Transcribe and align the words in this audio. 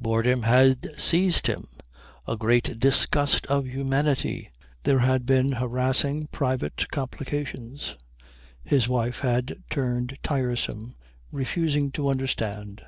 Boredom 0.00 0.44
had 0.44 0.86
seized 0.96 1.48
him; 1.48 1.66
a 2.28 2.36
great 2.36 2.78
disgust 2.78 3.48
of 3.48 3.66
humanity. 3.66 4.48
There 4.84 5.00
had 5.00 5.26
been 5.26 5.50
harassing 5.50 6.28
private 6.28 6.86
complications; 6.92 7.96
his 8.62 8.88
wife 8.88 9.18
had 9.18 9.56
turned 9.70 10.18
tiresome, 10.22 10.94
refusing 11.32 11.90
to 11.90 12.08
understand. 12.10 12.84